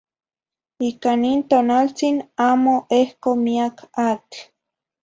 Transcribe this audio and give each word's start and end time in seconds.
Ica 0.87 1.11
nin 1.23 1.41
tonaltzin 1.49 2.17
amo 2.49 2.75
ehco 3.03 3.31
miac 3.45 3.75
atl 4.09 4.37